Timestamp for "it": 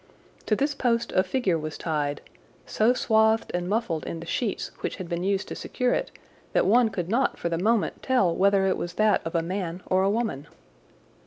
5.93-6.09, 8.65-8.77